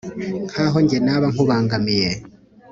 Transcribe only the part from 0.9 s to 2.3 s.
naba nkubangamiye